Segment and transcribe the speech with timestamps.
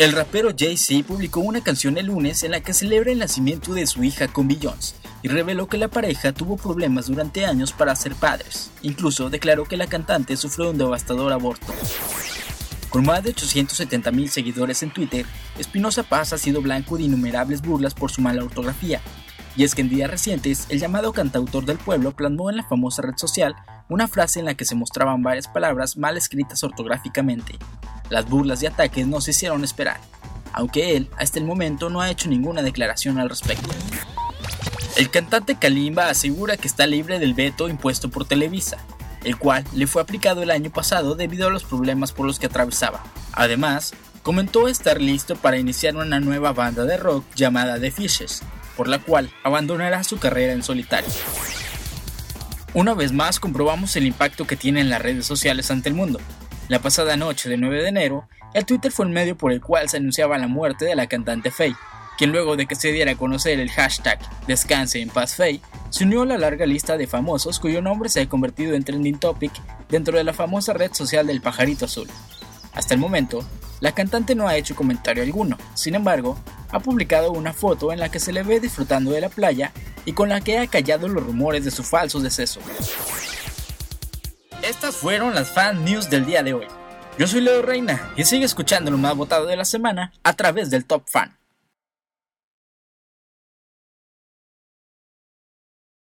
[0.00, 3.86] El rapero Jay-Z publicó una canción el lunes en la que celebra el nacimiento de
[3.86, 8.14] su hija con Jones y reveló que la pareja tuvo problemas durante años para ser
[8.14, 8.70] padres.
[8.80, 11.74] Incluso declaró que la cantante sufrió un devastador aborto.
[12.88, 15.26] Con más de 870.000 seguidores en Twitter,
[15.58, 19.02] Espinosa Paz ha sido blanco de innumerables burlas por su mala ortografía.
[19.54, 23.02] Y es que en días recientes, el llamado cantautor del pueblo plasmó en la famosa
[23.02, 23.54] red social
[23.90, 27.58] una frase en la que se mostraban varias palabras mal escritas ortográficamente,
[28.10, 30.00] las burlas y ataques no se hicieron esperar,
[30.52, 33.68] aunque él hasta el momento no ha hecho ninguna declaración al respecto.
[34.96, 38.78] El cantante Kalimba asegura que está libre del veto impuesto por Televisa,
[39.24, 42.46] el cual le fue aplicado el año pasado debido a los problemas por los que
[42.46, 43.02] atravesaba.
[43.32, 48.42] Además, comentó estar listo para iniciar una nueva banda de rock llamada The Fishes,
[48.76, 51.10] por la cual abandonará su carrera en solitario.
[52.72, 56.20] Una vez más comprobamos el impacto que tienen las redes sociales ante el mundo,
[56.70, 59.88] la pasada noche del 9 de enero, el Twitter fue el medio por el cual
[59.88, 61.74] se anunciaba la muerte de la cantante Faye,
[62.16, 66.04] quien luego de que se diera a conocer el hashtag Descanse en paz Faye, se
[66.04, 69.50] unió a la larga lista de famosos cuyo nombre se ha convertido en trending topic
[69.88, 72.06] dentro de la famosa red social del pajarito azul.
[72.72, 73.44] Hasta el momento,
[73.80, 76.38] la cantante no ha hecho comentario alguno, sin embargo,
[76.70, 79.72] ha publicado una foto en la que se le ve disfrutando de la playa
[80.04, 82.60] y con la que ha callado los rumores de su falso deceso.
[84.70, 86.66] Estas fueron las fan news del día de hoy.
[87.18, 90.70] Yo soy Leo Reina y sigue escuchando lo más votado de la semana a través
[90.70, 91.39] del Top Fan.